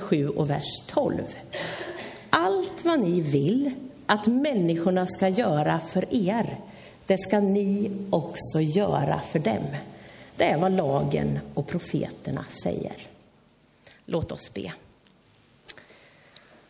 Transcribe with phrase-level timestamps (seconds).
[0.00, 1.22] 7 och vers 12.
[2.30, 3.70] Allt vad ni vill
[4.06, 6.56] att människorna ska göra för er,
[7.06, 9.66] det ska ni också göra för dem.
[10.36, 12.96] Det är vad lagen och profeterna säger.
[14.06, 14.72] Låt oss be.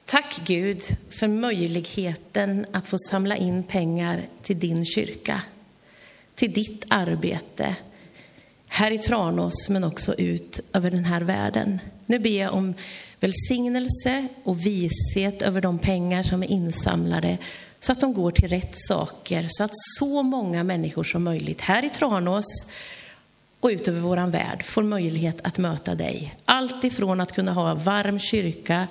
[0.04, 5.42] Tack Gud för möjligheten att få samla in pengar till din kyrka,
[6.34, 7.76] till ditt arbete
[8.68, 11.80] här i Tranås men också ut över den här världen.
[12.06, 12.74] Nu ber jag om
[13.22, 17.38] välsignelse och vishet över de pengar som är insamlade
[17.80, 21.84] så att de går till rätt saker, så att så många människor som möjligt här
[21.84, 22.70] i Tranås
[23.60, 26.34] och ut över vår värld får möjlighet att möta dig.
[26.44, 28.88] Allt ifrån att kunna ha varm kyrka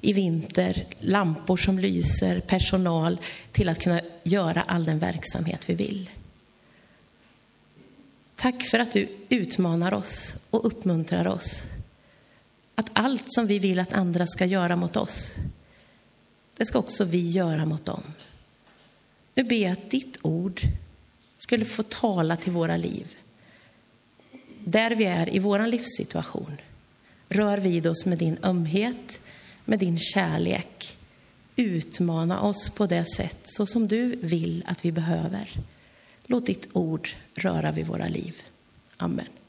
[0.00, 3.18] i vinter, lampor som lyser, personal,
[3.52, 6.10] till att kunna göra all den verksamhet vi vill.
[8.36, 11.64] Tack för att du utmanar oss och uppmuntrar oss.
[12.80, 15.34] Att allt som vi vill att andra ska göra mot oss,
[16.56, 18.02] det ska också vi göra mot dem.
[19.34, 20.60] Nu ber jag att ditt ord
[21.38, 23.16] skulle få tala till våra liv.
[24.64, 26.56] Där vi är i vår livssituation.
[27.28, 29.20] Rör vid oss med din ömhet,
[29.64, 30.98] med din kärlek.
[31.56, 35.50] Utmana oss på det sätt så som du vill att vi behöver.
[36.24, 38.36] Låt ditt ord röra vid våra liv.
[38.96, 39.39] Amen.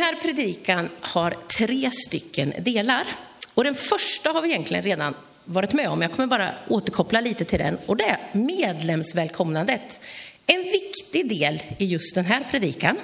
[0.00, 3.06] Här predikan har tre stycken delar.
[3.54, 6.02] Och den första har vi egentligen redan varit med om.
[6.02, 7.78] Jag kommer bara återkoppla lite till den.
[7.86, 10.00] Och det är medlemsvälkomnandet.
[10.46, 12.96] En viktig del i just den här predikan.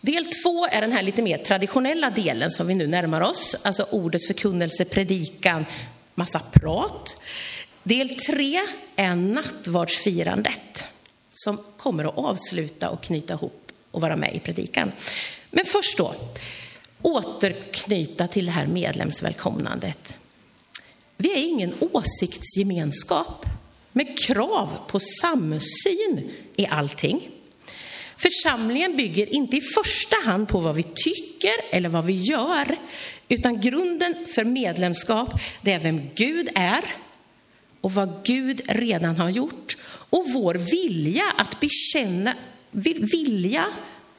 [0.00, 3.56] Del två är den här lite mer traditionella delen som vi nu närmar oss.
[3.62, 5.66] Alltså ordets förkunnelse, predikan,
[6.14, 7.16] massa prat.
[7.82, 8.60] Del tre
[8.96, 10.84] är nattvardsfirandet
[11.32, 13.63] som kommer att avsluta och knyta ihop
[13.94, 14.92] och vara med i predikan.
[15.50, 16.14] Men först då,
[17.02, 20.16] återknyta till det här medlemsvälkomnandet.
[21.16, 23.46] Vi är ingen åsiktsgemenskap
[23.92, 27.28] med krav på samsyn i allting.
[28.16, 32.76] Församlingen bygger inte i första hand på vad vi tycker eller vad vi gör,
[33.28, 35.28] utan grunden för medlemskap
[35.62, 36.84] det är vem Gud är
[37.80, 42.34] och vad Gud redan har gjort och vår vilja att bekänna,
[42.74, 43.66] vilja,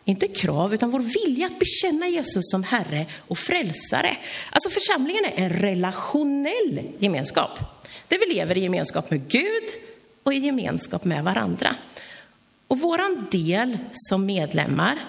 [0.05, 4.17] inte krav, utan vår vilja att bekänna Jesus som Herre och frälsare.
[4.51, 7.59] Alltså församlingen är en relationell gemenskap.
[8.07, 9.63] Där vi lever i gemenskap med Gud
[10.23, 11.75] och i gemenskap med varandra.
[12.67, 14.99] Och våran del som medlemmar,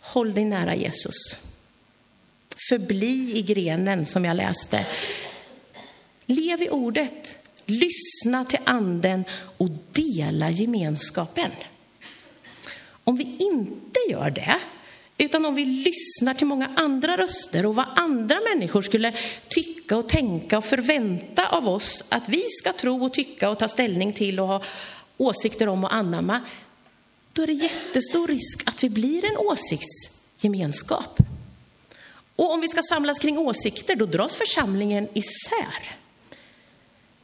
[0.00, 1.16] håll dig nära Jesus.
[2.68, 4.86] Förbli i grenen som jag läste.
[6.26, 9.24] Lev i ordet, lyssna till anden
[9.56, 11.50] och dela gemenskapen.
[13.08, 14.60] Om vi inte gör det,
[15.18, 19.14] utan om vi lyssnar till många andra röster och vad andra människor skulle
[19.48, 23.68] tycka och tänka och förvänta av oss att vi ska tro och tycka och ta
[23.68, 24.62] ställning till och ha
[25.16, 26.40] åsikter om och anamma,
[27.32, 31.18] då är det jättestor risk att vi blir en åsiktsgemenskap.
[32.36, 35.96] Och om vi ska samlas kring åsikter, då dras församlingen isär.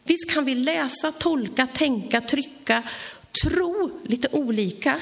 [0.04, 2.82] Visst kan vi läsa, tolka, tänka, trycka,
[3.42, 5.00] tro lite olika.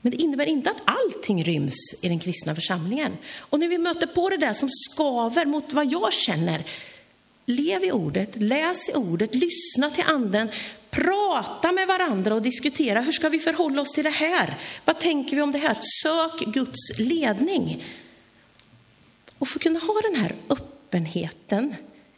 [0.00, 3.16] Men det innebär inte att allting ryms i den kristna församlingen.
[3.38, 6.64] Och när vi möter på det där som skaver mot vad jag känner,
[7.46, 10.48] lev i ordet, läs i ordet, lyssna till anden,
[10.90, 14.54] prata med varandra och diskutera hur ska vi förhålla oss till det här?
[14.84, 15.78] Vad tänker vi om det här?
[16.02, 17.84] Sök Guds ledning.
[19.38, 21.74] Och för att kunna ha den här öppenheten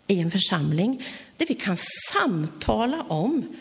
[0.07, 1.77] i en församling där vi kan
[2.13, 3.57] samtala om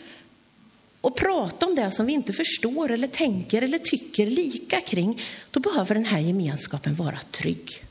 [1.00, 5.60] och prata om det som vi inte förstår eller tänker eller tycker lika kring, då
[5.60, 7.84] behöver den här gemenskapen vara trygg.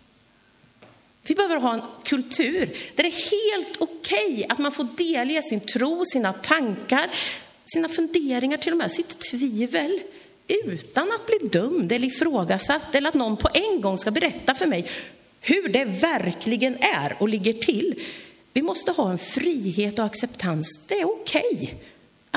[1.24, 5.42] Vi behöver ha en kultur där det är helt okej okay att man får delge
[5.42, 7.10] sin tro, sina tankar,
[7.74, 10.00] sina funderingar, till och med sitt tvivel
[10.48, 14.68] utan att bli dömd eller ifrågasatt eller att någon på en gång ska berätta för
[14.68, 14.88] mig
[15.42, 18.00] hur det verkligen är och ligger till.
[18.54, 20.86] Vi måste ha en frihet och acceptans.
[20.88, 21.70] Det är okej okay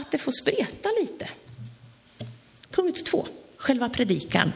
[0.02, 1.28] att det får spreta lite.
[2.70, 3.26] Punkt två,
[3.56, 4.52] själva predikan.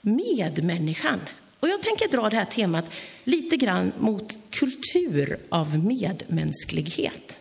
[0.00, 1.20] Medmänniskan.
[1.60, 2.84] Och jag tänker dra det här temat
[3.24, 7.38] lite grann mot kultur av medmänsklighet.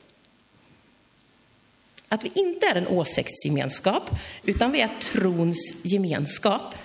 [2.07, 4.09] Att vi inte är en åsiktsgemenskap,
[4.43, 6.75] utan vi är trons gemenskap.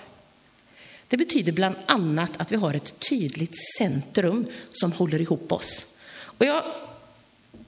[1.07, 5.85] Det betyder bland annat att vi har ett tydligt centrum som håller ihop oss.
[6.21, 6.63] Och jag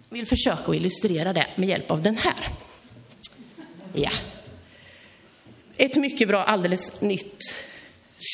[0.09, 2.70] vill försöka illustrera det med hjälp av den här.
[3.93, 4.11] Ja.
[5.77, 7.55] Ett mycket bra, alldeles nytt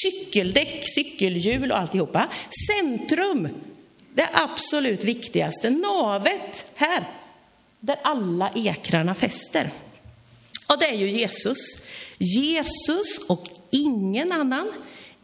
[0.04, 2.28] cykeldäck, cykelhjul och alltihopa.
[2.68, 3.50] Centrum,
[4.14, 7.04] det absolut viktigaste, navet här,
[7.80, 9.70] där alla ekrarna fäster.
[10.70, 11.58] Och det är ju Jesus.
[12.18, 14.72] Jesus och ingen annan.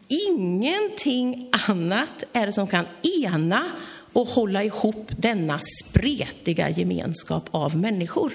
[0.08, 2.86] Ingenting annat är det som kan
[3.22, 3.70] ena
[4.12, 8.32] och hålla ihop denna spretiga gemenskap av människor.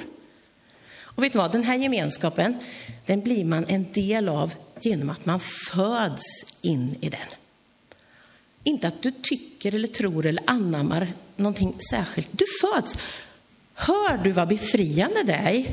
[1.19, 2.57] Och vet du vad, den här gemenskapen,
[3.05, 6.25] den blir man en del av genom att man föds
[6.61, 7.27] in i den.
[8.63, 12.27] Inte att du tycker eller tror eller anammar någonting särskilt.
[12.31, 12.97] Du föds.
[13.73, 15.65] Hör du vad befriande det är?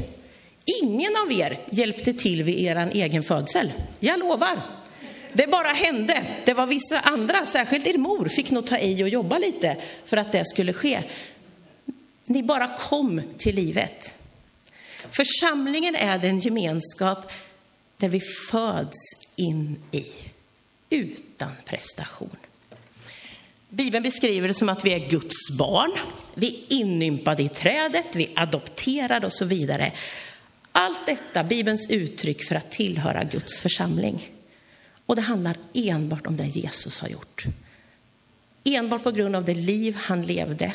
[0.83, 3.73] Ingen av er hjälpte till vid er egen födsel.
[4.01, 4.61] Jag lovar.
[5.33, 6.23] Det bara hände.
[6.45, 10.17] Det var vissa andra, särskilt er mor, fick nog ta i och jobba lite för
[10.17, 11.03] att det skulle ske.
[12.25, 14.13] Ni bara kom till livet.
[15.11, 17.33] Församlingen är den gemenskap
[17.97, 18.21] där vi
[18.51, 18.99] föds
[19.37, 20.07] in i,
[20.91, 22.37] utan prestation.
[23.69, 25.93] Bibeln beskriver det som att vi är Guds barn,
[26.35, 29.93] vi är inympade i trädet, vi är adopterade och så vidare.
[30.73, 34.31] Allt detta, Bibelns uttryck för att tillhöra Guds församling.
[35.07, 37.45] Och det handlar enbart om det Jesus har gjort.
[38.65, 40.73] Enbart på grund av det liv han levde.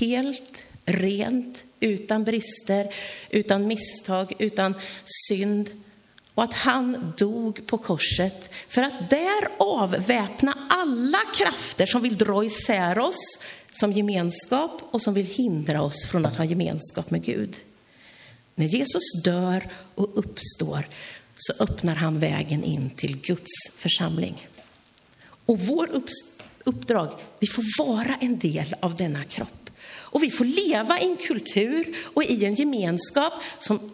[0.00, 2.94] Helt, rent, utan brister,
[3.30, 4.74] utan misstag, utan
[5.28, 5.70] synd.
[6.34, 12.44] Och att han dog på korset för att där avväpna alla krafter som vill dra
[12.44, 17.56] isär oss som gemenskap och som vill hindra oss från att ha gemenskap med Gud.
[18.54, 20.88] När Jesus dör och uppstår
[21.36, 24.48] så öppnar han vägen in till Guds församling.
[25.46, 26.02] Och vår
[26.64, 29.61] uppdrag, vi får vara en del av denna kropp.
[30.12, 33.92] Och vi får leva i en kultur och i en gemenskap som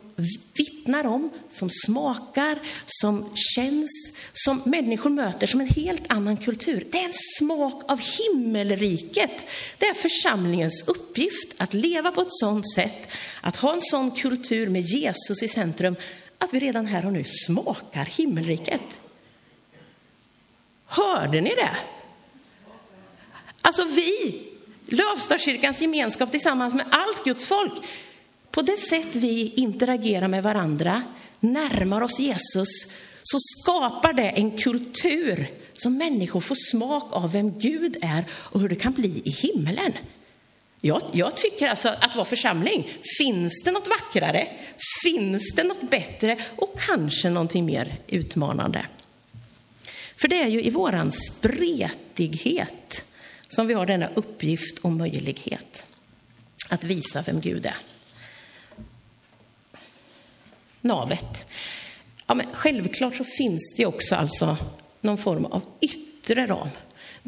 [0.52, 3.90] vittnar om, som smakar, som känns,
[4.32, 6.86] som människor möter som en helt annan kultur.
[6.90, 9.30] Det är en smak av himmelriket.
[9.78, 13.08] Det är församlingens uppgift att leva på ett sådant sätt,
[13.40, 15.96] att ha en sån kultur med Jesus i centrum,
[16.38, 19.00] att vi redan här och nu smakar himmelriket.
[20.86, 21.76] Hörde ni det?
[23.60, 24.42] Alltså vi,
[24.88, 27.72] Lövstakyrkans gemenskap tillsammans med allt Guds folk,
[28.50, 31.02] på det sätt vi interagerar med varandra,
[31.40, 32.68] närmar oss Jesus,
[33.22, 38.68] så skapar det en kultur som människor får smak av vem Gud är och hur
[38.68, 39.92] det kan bli i himmelen.
[40.80, 42.88] Jag, jag, tycker alltså att vara församling,
[43.18, 44.48] finns det något vackrare?
[45.02, 46.36] Finns det något bättre?
[46.56, 48.86] Och kanske någonting mer utmanande?
[50.16, 53.07] För det är ju i våran spretighet
[53.48, 55.84] som vi har denna uppgift och möjlighet
[56.68, 57.76] att visa vem Gud är.
[60.80, 61.50] Navet.
[62.26, 64.56] Ja, men självklart så finns det också alltså
[65.00, 66.68] någon form av yttre ram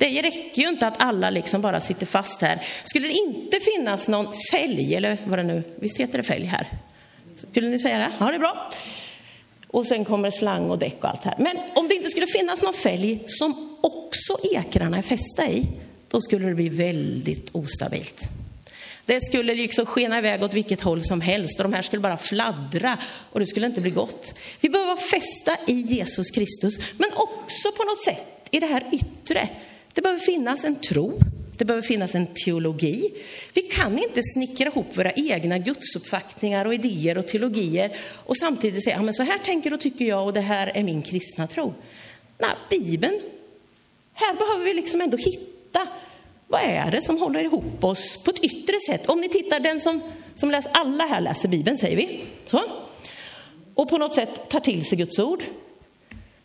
[0.00, 2.62] det räcker ju inte att alla liksom bara sitter fast här.
[2.84, 6.66] Skulle det inte finnas någon fälg, eller vad det nu, visst heter det fälg här?
[7.50, 8.12] Skulle ni säga det?
[8.18, 8.72] Ja, det är bra.
[9.68, 11.34] Och sen kommer slang och däck och allt här.
[11.38, 15.66] Men om det inte skulle finnas någon fälg som också ekrarna är fästa i,
[16.10, 18.28] då skulle det bli väldigt ostabilt.
[19.06, 22.16] Det skulle liksom skena iväg åt vilket håll som helst och de här skulle bara
[22.16, 22.98] fladdra
[23.30, 24.34] och det skulle inte bli gott.
[24.60, 28.84] Vi behöver vara fästa i Jesus Kristus, men också på något sätt i det här
[28.92, 29.48] yttre
[29.92, 31.20] det behöver finnas en tro,
[31.56, 33.10] det behöver finnas en teologi.
[33.52, 37.96] Vi kan inte snickra ihop våra egna gudsuppfattningar och idéer och teologier
[38.26, 40.82] och samtidigt säga, ja, men så här tänker och tycker jag och det här är
[40.82, 41.74] min kristna tro.
[42.38, 43.20] Nej, Bibeln,
[44.12, 45.49] här behöver vi liksom ändå hitta
[46.50, 49.08] vad är det som håller ihop oss på ett yttre sätt?
[49.08, 50.00] Om ni tittar, den som,
[50.34, 52.24] som läser, alla här läser Bibeln säger vi.
[52.46, 52.62] Så.
[53.74, 55.42] Och på något sätt tar till sig Guds ord.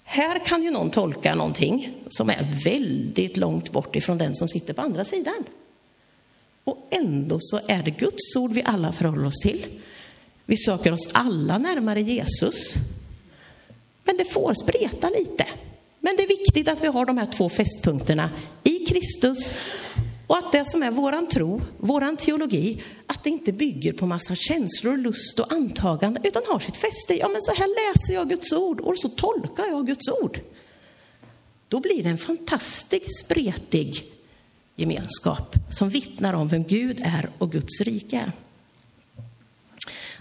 [0.04, 4.74] Här kan ju någon tolka någonting som är väldigt långt bort ifrån den som sitter
[4.74, 5.44] på andra sidan.
[6.64, 9.66] Och ändå så är det Guds ord vi alla förhåller oss till.
[10.46, 12.74] Vi söker oss alla närmare Jesus.
[14.04, 15.46] Men det får spreta lite.
[16.06, 18.30] Men det är viktigt att vi har de här två fästpunkterna
[18.64, 19.52] i Kristus
[20.28, 24.36] och att det som är våran tro, våran teologi, att det inte bygger på massa
[24.36, 28.54] känslor, lust och antagande, utan har sitt fäste ja men så här läser jag Guds
[28.54, 30.40] ord och så tolkar jag Guds ord.
[31.68, 34.04] Då blir det en fantastiskt spretig
[34.76, 38.32] gemenskap som vittnar om vem Gud är och Guds rike är.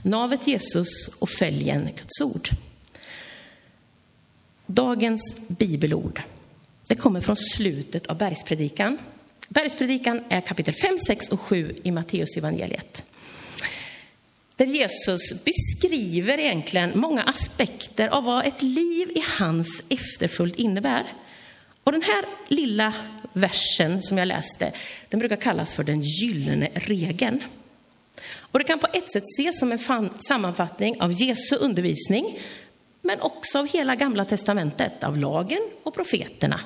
[0.02, 2.50] Navet Jesus och fälgen Guds ord.
[4.66, 6.22] Dagens bibelord,
[6.86, 8.98] det kommer från slutet av bergspredikan
[9.48, 13.04] Bergspredikan är kapitel 5, 6 och 7 i Matteus evangeliet.
[14.56, 21.02] där Jesus beskriver egentligen många aspekter av vad ett liv i hans efterföljd innebär.
[21.84, 22.94] Och den här lilla
[23.32, 24.72] versen som jag läste,
[25.08, 27.42] den brukar kallas för den gyllene regeln.
[28.36, 32.38] Och det kan på ett sätt ses som en sammanfattning av Jesu undervisning,
[33.04, 36.60] men också av hela Gamla testamentet, av lagen och profeterna.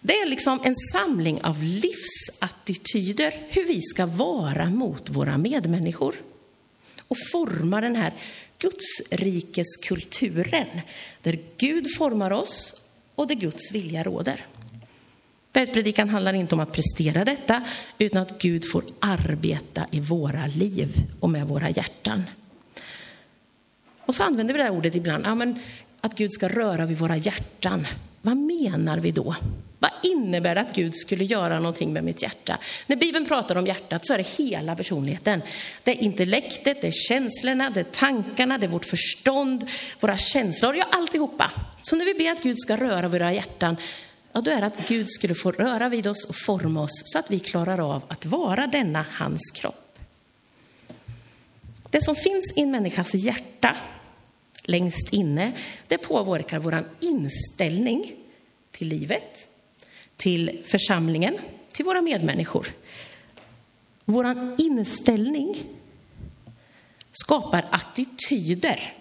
[0.00, 6.14] Det är liksom en samling av livsattityder, hur vi ska vara mot våra medmänniskor.
[7.08, 8.12] Och forma den här
[8.58, 10.80] Gudsrikeskulturen,
[11.22, 12.82] där Gud formar oss
[13.14, 14.46] och där Guds vilja råder.
[15.52, 17.64] Bergspredikan handlar inte om att prestera detta,
[17.98, 22.24] utan att Gud får arbeta i våra liv och med våra hjärtan.
[24.06, 25.58] Och så använder vi det här ordet ibland, ja, men
[26.00, 27.86] att Gud ska röra vid våra hjärtan.
[28.22, 29.34] Vad menar vi då?
[29.78, 32.58] Vad innebär det att Gud skulle göra någonting med mitt hjärta?
[32.86, 35.42] När Bibeln pratar om hjärtat så är det hela personligheten.
[35.82, 39.68] Det är intellektet, det är känslorna, det är tankarna, det är vårt förstånd,
[40.00, 41.50] våra känslor, ja alltihopa.
[41.82, 43.76] Så när vi ber att Gud ska röra våra hjärtan,
[44.32, 47.18] ja då är det att Gud skulle få röra vid oss och forma oss så
[47.18, 49.83] att vi klarar av att vara denna hans kropp.
[51.94, 53.76] Det som finns i en människas hjärta,
[54.64, 55.52] längst inne,
[55.88, 58.16] det påverkar vår inställning
[58.70, 59.48] till livet,
[60.16, 61.38] till församlingen,
[61.72, 62.66] till våra medmänniskor.
[64.04, 65.64] Vår inställning
[67.12, 68.92] skapar attityder.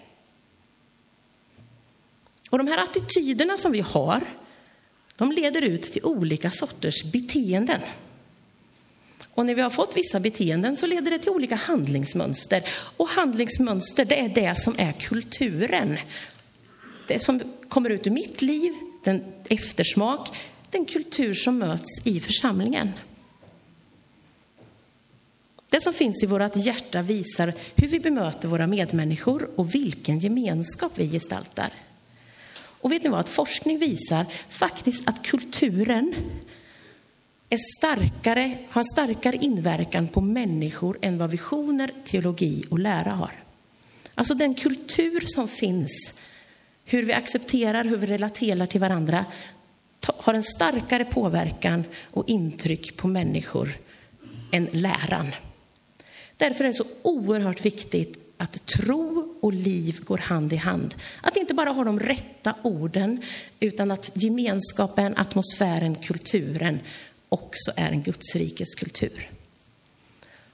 [2.50, 4.24] Och de här attityderna som vi har,
[5.16, 7.82] de leder ut till olika sorters beteenden.
[9.34, 12.64] Och när vi har fått vissa beteenden så leder det till olika handlingsmönster.
[12.98, 15.98] Och handlingsmönster, det är det som är kulturen.
[17.08, 18.74] Det som kommer ut ur mitt liv,
[19.04, 20.30] den eftersmak,
[20.70, 22.92] den kultur som möts i församlingen.
[25.70, 30.92] Det som finns i vårt hjärta visar hur vi bemöter våra medmänniskor och vilken gemenskap
[30.96, 31.74] vi gestaltar.
[32.56, 33.20] Och vet ni vad?
[33.20, 36.16] Att forskning visar faktiskt att kulturen
[37.54, 43.32] är starkare, har starkare inverkan på människor än vad visioner, teologi och lära har.
[44.16, 46.22] Alltså den kultur som finns,
[46.86, 49.26] hur vi accepterar, hur vi relaterar till varandra,
[50.06, 53.70] har en starkare påverkan och intryck på människor
[54.52, 55.32] än läran.
[56.38, 60.96] Därför är det så oerhört viktigt att tro och liv går hand i hand.
[61.22, 63.22] Att inte bara ha de rätta orden,
[63.60, 66.80] utan att gemenskapen, atmosfären, kulturen
[67.34, 69.30] också är en Gudsrikes kultur.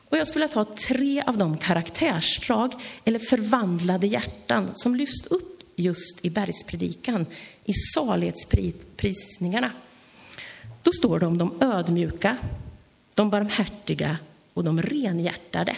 [0.09, 2.73] Och jag skulle ta tre av de karaktärsdrag,
[3.05, 7.25] eller förvandlade hjärtan, som lyfts upp just i bergspredikan,
[7.65, 9.71] i salighetsprisningarna.
[10.83, 12.37] Då står det om de ödmjuka,
[13.13, 14.17] de barmhärtiga
[14.53, 15.75] och de renhjärtade.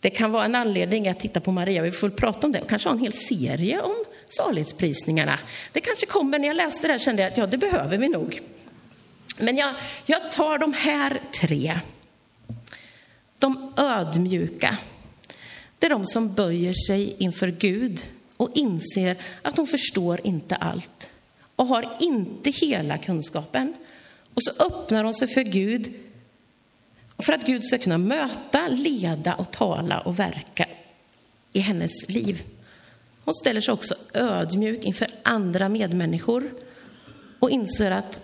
[0.00, 2.68] Det kan vara en anledning att titta på Maria, vi får prata om det och
[2.68, 5.38] kanske ha en hel serie om salighetsprisningarna.
[5.72, 8.08] Det kanske kommer, när jag läste det här kände jag att ja, det behöver vi
[8.08, 8.40] nog.
[9.38, 9.74] Men jag,
[10.06, 11.80] jag tar de här tre.
[13.38, 14.76] De ödmjuka.
[15.78, 21.10] Det är de som böjer sig inför Gud och inser att hon förstår inte allt
[21.56, 23.74] och har inte hela kunskapen.
[24.34, 25.94] Och så öppnar hon sig för Gud
[27.18, 30.66] för att Gud ska kunna möta, leda och tala och verka
[31.52, 32.42] i hennes liv.
[33.24, 36.50] Hon ställer sig också ödmjuk inför andra medmänniskor
[37.38, 38.20] och inser att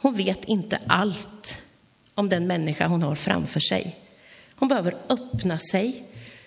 [0.00, 1.58] hon vet inte allt
[2.14, 3.96] om den människa hon har framför sig.
[4.54, 6.04] Hon behöver öppna sig,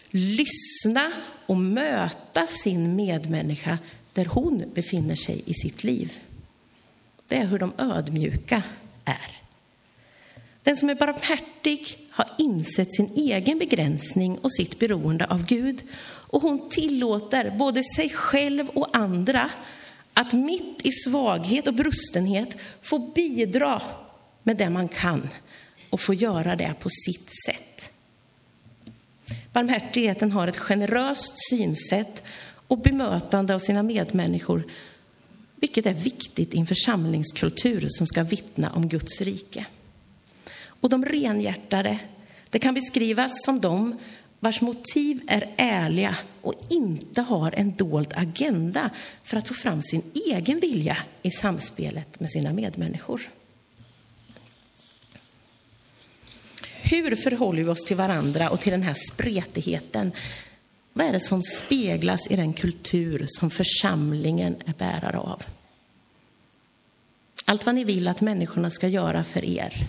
[0.09, 1.11] lyssna
[1.45, 3.77] och möta sin medmänniska
[4.13, 6.19] där hon befinner sig i sitt liv.
[7.27, 8.63] Det är hur de ödmjuka
[9.05, 9.41] är.
[10.63, 15.81] Den som är barmhärtig har insett sin egen begränsning och sitt beroende av Gud.
[16.03, 19.49] Och hon tillåter både sig själv och andra
[20.13, 23.81] att mitt i svaghet och brustenhet få bidra
[24.43, 25.29] med det man kan
[25.89, 27.91] och få göra det på sitt sätt.
[29.53, 32.23] Barmhärtigheten har ett generöst synsätt
[32.67, 34.63] och bemötande av sina medmänniskor,
[35.55, 39.65] vilket är viktigt i en församlingskultur som ska vittna om Guds rike.
[40.65, 41.99] Och de renhjärtade,
[42.49, 43.97] det kan beskrivas som de
[44.43, 48.89] vars motiv är ärliga och inte har en dold agenda
[49.23, 53.29] för att få fram sin egen vilja i samspelet med sina medmänniskor.
[56.81, 60.11] Hur förhåller vi oss till varandra och till den här spretigheten?
[60.93, 65.43] Vad är det som speglas i den kultur som församlingen är bärare av?
[67.45, 69.87] Allt vad ni vill att människorna ska göra för er,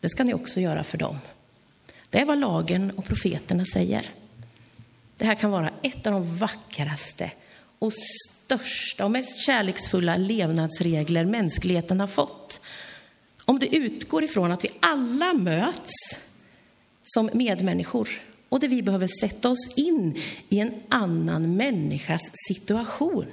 [0.00, 1.18] det ska ni också göra för dem.
[2.12, 4.10] Det är vad lagen och profeterna säger.
[5.16, 7.30] Det här kan vara ett av de vackraste
[7.78, 12.60] och största och mest kärleksfulla levnadsregler mänskligheten har fått.
[13.44, 15.92] Om det utgår ifrån att vi alla möts
[17.04, 18.08] som medmänniskor
[18.48, 23.26] och där vi behöver sätta oss in i en annan människas situation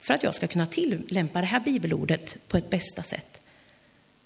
[0.00, 3.37] för att jag ska kunna tillämpa det här bibelordet på ett bästa sätt.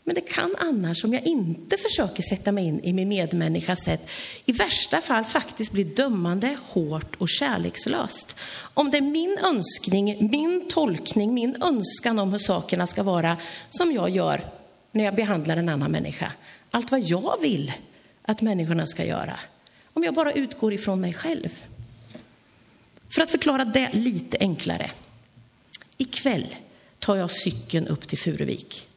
[0.04, 4.08] Men det kan annars, om jag inte försöker sätta mig in i min medmänniskas sätt,
[4.44, 8.36] i värsta fall faktiskt bli dömande, hårt och kärlekslöst.
[8.74, 13.36] Om det är min önskning, min tolkning, min önskan om hur sakerna ska vara
[13.70, 14.44] som jag gör
[14.92, 16.32] när jag behandlar en annan människa.
[16.70, 17.72] Allt vad jag vill
[18.22, 19.38] att människorna ska göra.
[19.92, 21.62] Om jag bara utgår ifrån mig själv.
[23.14, 24.90] För att förklara det lite enklare.
[25.96, 26.56] Ikväll
[26.98, 28.88] tar jag cykeln upp till Furuvik.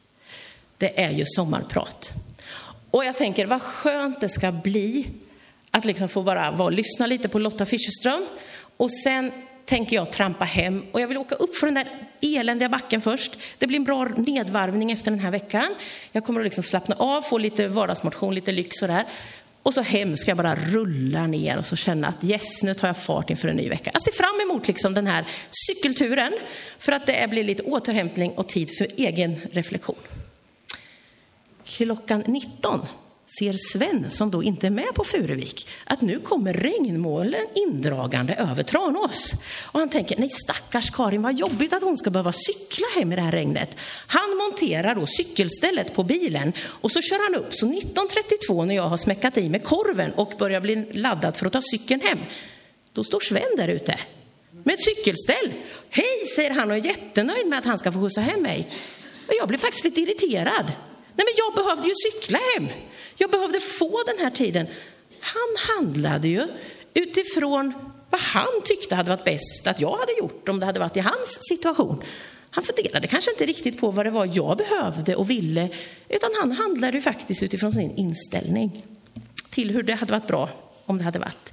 [0.78, 2.12] Det är ju sommarprat.
[2.90, 5.06] Och jag tänker vad skönt det ska bli
[5.70, 8.26] att liksom få bara vara, lyssna lite på Lotta Fischerström.
[8.76, 9.32] Och sen
[9.64, 11.86] tänker jag trampa hem och jag vill åka upp för den där
[12.20, 13.36] eländiga backen först.
[13.58, 15.74] Det blir en bra nedvarvning efter den här veckan.
[16.12, 19.04] Jag kommer att liksom slappna av, få lite vardagsmotion, lite lyx och där.
[19.62, 22.88] Och så hem ska jag bara rulla ner och så känna att yes, nu tar
[22.88, 23.90] jag fart inför en ny vecka.
[23.92, 26.32] Jag ser fram emot liksom den här cykelturen
[26.78, 29.96] för att det blir lite återhämtning och tid för egen reflektion.
[31.66, 32.80] Klockan 19
[33.38, 38.62] ser Sven, som då inte är med på Furuvik, att nu kommer regnmolnen indragande över
[38.62, 39.32] Tranås.
[39.64, 43.16] Och han tänker, nej stackars Karin, vad jobbigt att hon ska behöva cykla hem i
[43.16, 43.76] det här regnet.
[44.06, 47.54] Han monterar då cykelstället på bilen och så kör han upp.
[47.54, 51.52] Så 19.32 när jag har smäckat i med korven och börjar bli laddad för att
[51.52, 52.18] ta cykeln hem,
[52.92, 53.98] då står Sven där ute
[54.64, 55.52] med ett cykelställ.
[55.90, 58.68] Hej, säger han och är jättenöjd med att han ska få skjutsa hem mig.
[59.26, 60.72] Och jag blir faktiskt lite irriterad.
[61.16, 62.68] Nej, men jag behövde ju cykla hem.
[63.16, 64.66] Jag behövde få den här tiden.
[65.20, 66.42] Han handlade ju
[66.94, 67.72] utifrån
[68.10, 71.00] vad han tyckte hade varit bäst att jag hade gjort om det hade varit i
[71.00, 72.02] hans situation.
[72.50, 75.68] Han funderade kanske inte riktigt på vad det var jag behövde och ville,
[76.08, 78.84] utan han handlade ju faktiskt utifrån sin inställning
[79.50, 80.50] till hur det hade varit bra
[80.84, 81.52] om det hade varit.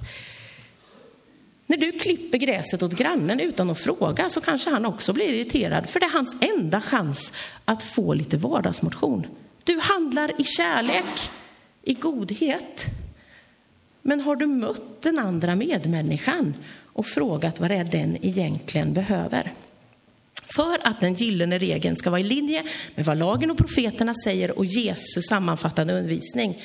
[1.66, 5.88] När du klipper gräset åt grannen utan att fråga så kanske han också blir irriterad,
[5.88, 7.32] för det är hans enda chans
[7.64, 9.26] att få lite vardagsmotion.
[9.64, 11.30] Du handlar i kärlek,
[11.82, 12.86] i godhet.
[14.02, 19.52] Men har du mött den andra medmänniskan och frågat vad det är den egentligen behöver?
[20.56, 22.62] För att den gyllene regeln ska vara i linje
[22.94, 26.62] med vad lagen och profeterna säger och Jesus sammanfattande undervisning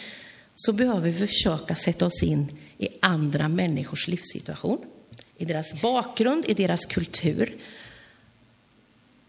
[0.55, 4.79] så behöver vi försöka sätta oss in i andra människors livssituation,
[5.37, 7.55] i deras bakgrund, i deras kultur.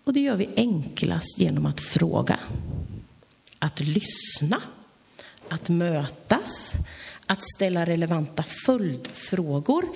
[0.05, 2.39] Och det gör vi enklast genom att fråga
[3.61, 4.63] att lyssna,
[5.49, 6.75] att mötas,
[7.27, 9.89] att ställa relevanta följdfrågor.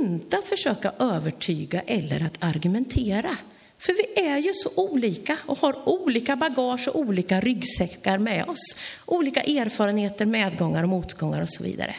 [0.00, 3.36] Inte att försöka övertyga eller att argumentera.
[3.78, 8.76] För vi är ju så olika och har olika bagage och olika ryggsäckar med oss.
[9.06, 11.96] Olika erfarenheter, medgångar och motgångar och så vidare.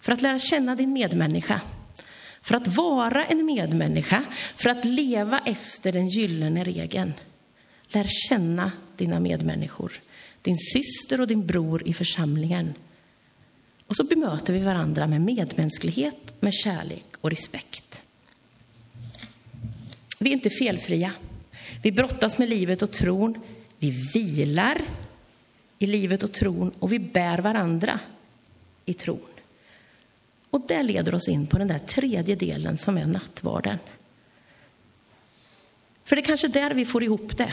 [0.00, 1.60] För att lära känna din medmänniska,
[2.42, 4.24] för att vara en medmänniska,
[4.56, 7.12] för att leva efter den gyllene regeln
[7.88, 9.92] Lär känna dina medmänniskor,
[10.42, 12.74] din syster och din bror i församlingen.
[13.86, 18.02] Och så bemöter vi varandra med medmänsklighet, med kärlek och respekt.
[20.20, 21.12] Vi är inte felfria.
[21.82, 23.40] Vi brottas med livet och tron.
[23.78, 24.80] Vi vilar
[25.78, 28.00] i livet och tron och vi bär varandra
[28.84, 29.20] i tron.
[30.50, 33.78] Och det leder oss in på den där tredje delen som är nattvarden.
[36.04, 37.52] För det är kanske där vi får ihop det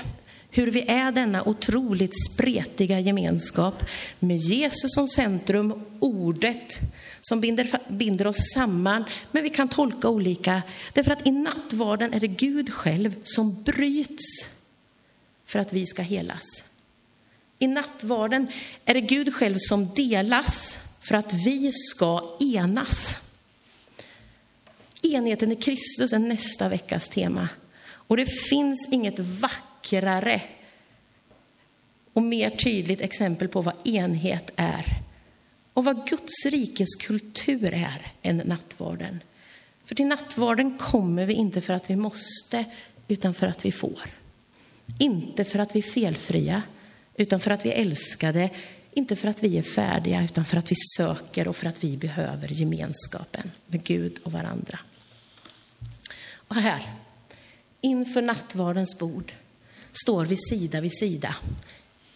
[0.51, 3.83] hur vi är denna otroligt spretiga gemenskap
[4.19, 6.79] med Jesus som centrum, ordet
[7.21, 10.61] som binder, binder oss samman, men vi kan tolka olika.
[10.93, 14.47] Därför att i nattvarden är det Gud själv som bryts
[15.45, 16.43] för att vi ska helas.
[17.59, 18.47] I nattvarden
[18.85, 23.15] är det Gud själv som delas för att vi ska enas.
[25.01, 27.49] Enheten i Kristus är nästa veckas tema.
[28.11, 30.41] Och det finns inget vackrare
[32.13, 34.85] och mer tydligt exempel på vad enhet är
[35.73, 39.23] och vad Guds rikes kultur är än nattvarden.
[39.85, 42.65] För till nattvarden kommer vi inte för att vi måste,
[43.07, 44.01] utan för att vi får.
[44.99, 46.61] Inte för att vi är felfria,
[47.15, 48.49] utan för att vi är älskade.
[48.93, 51.97] Inte för att vi är färdiga, utan för att vi söker och för att vi
[51.97, 54.79] behöver gemenskapen med Gud och varandra.
[56.33, 56.87] Och här,
[57.81, 59.33] inför nattvardens bord,
[60.03, 61.35] står vi sida vid sida.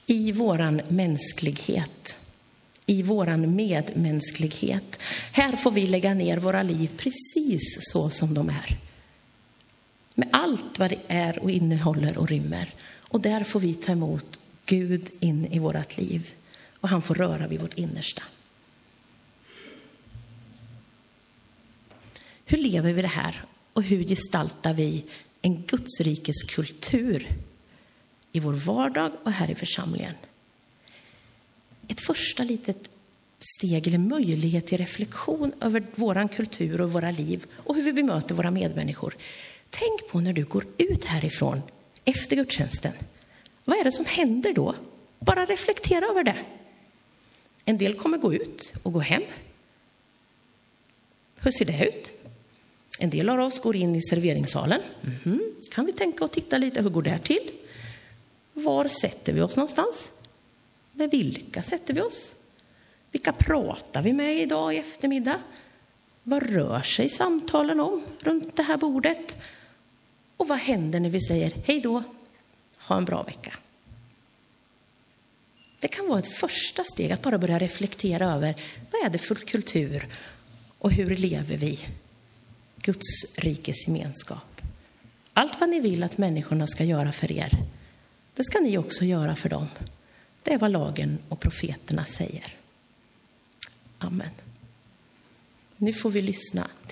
[0.06, 2.18] i våran mänsklighet,
[2.86, 5.00] i våran medmänsklighet.
[5.32, 8.78] Här får vi lägga ner våra liv precis så som de är.
[10.16, 12.74] Med allt vad det är och innehåller och rymmer.
[13.00, 16.34] Och där får vi ta emot Gud in i vårt liv
[16.80, 18.24] och han får röra vid vårt innersta.
[22.46, 25.04] Hur lever vi det här och hur gestaltar vi
[25.46, 27.28] en Gudsrikes kultur
[28.32, 30.14] i vår vardag och här i församlingen?
[31.88, 32.90] Ett första litet
[33.40, 38.36] steg eller möjlighet till reflektion över vår kultur och våra liv och hur vi bemöter
[38.36, 39.16] våra medmänniskor.
[39.70, 41.62] Tänk på när du går ut härifrån
[42.06, 42.94] efter gudstjänsten.
[43.66, 44.76] Vad är det som händer då?
[45.20, 46.38] Bara reflektera över det.
[47.66, 49.24] En del kommer gå ut och gå hem.
[51.36, 52.14] Hur ser det ut?
[53.00, 54.82] En del av oss går in i serveringssalen.
[55.04, 55.70] Mm -hmm.
[55.72, 57.52] Kan vi tänka och titta lite, hur går det till?
[58.54, 60.10] Var sätter vi oss någonstans?
[60.92, 62.36] Med vilka sätter vi oss?
[63.12, 65.40] Vilka pratar vi med idag i eftermiddag?
[66.24, 69.38] Vad rör sig samtalen om runt det här bordet?
[70.38, 72.04] Och vad händer när vi säger hej då,
[72.78, 73.54] ha en bra vecka?
[75.80, 78.56] Det kan vara ett första steg att bara börja reflektera över
[78.92, 80.08] vad är det för kultur
[80.80, 81.80] och hur lever vi
[82.86, 84.62] Guds rikes gemenskap.
[85.34, 87.58] Allt vad ni vill att människorna ska göra för er,
[88.36, 89.68] det ska ni också göra för dem.
[90.44, 92.54] Det är vad lagen och profeterna säger.
[93.98, 94.30] Amen.
[95.78, 96.68] Nu får vi lyssna